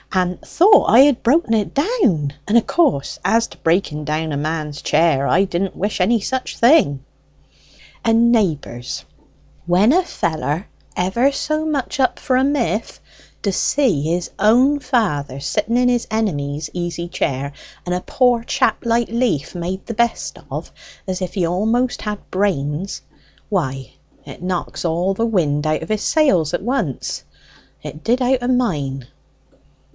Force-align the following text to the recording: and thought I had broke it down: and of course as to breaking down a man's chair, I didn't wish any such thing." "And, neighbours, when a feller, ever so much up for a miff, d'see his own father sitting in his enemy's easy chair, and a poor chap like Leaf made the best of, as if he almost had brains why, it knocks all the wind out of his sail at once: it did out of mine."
and 0.13 0.41
thought 0.41 0.87
I 0.89 1.01
had 1.01 1.23
broke 1.23 1.45
it 1.51 1.73
down: 1.73 2.33
and 2.47 2.57
of 2.57 2.65
course 2.67 3.19
as 3.23 3.47
to 3.47 3.57
breaking 3.59 4.03
down 4.03 4.31
a 4.33 4.37
man's 4.37 4.81
chair, 4.81 5.25
I 5.27 5.43
didn't 5.45 5.75
wish 5.75 6.01
any 6.01 6.19
such 6.19 6.57
thing." 6.57 7.05
"And, 8.03 8.31
neighbours, 8.31 9.05
when 9.67 9.93
a 9.93 10.01
feller, 10.03 10.67
ever 10.97 11.31
so 11.31 11.65
much 11.65 11.99
up 11.99 12.17
for 12.19 12.35
a 12.35 12.43
miff, 12.43 12.99
d'see 13.43 14.01
his 14.01 14.31
own 14.39 14.79
father 14.79 15.39
sitting 15.39 15.77
in 15.77 15.87
his 15.87 16.07
enemy's 16.09 16.69
easy 16.73 17.07
chair, 17.07 17.53
and 17.85 17.93
a 17.95 18.01
poor 18.01 18.43
chap 18.43 18.79
like 18.83 19.07
Leaf 19.07 19.53
made 19.55 19.85
the 19.85 19.93
best 19.93 20.39
of, 20.49 20.73
as 21.07 21.21
if 21.21 21.35
he 21.35 21.45
almost 21.45 22.01
had 22.01 22.17
brains 22.31 23.01
why, 23.47 23.93
it 24.25 24.41
knocks 24.41 24.83
all 24.83 25.13
the 25.13 25.27
wind 25.27 25.65
out 25.65 25.83
of 25.83 25.89
his 25.89 26.01
sail 26.03 26.45
at 26.53 26.61
once: 26.63 27.23
it 27.83 28.03
did 28.03 28.19
out 28.21 28.41
of 28.41 28.49
mine." 28.49 29.07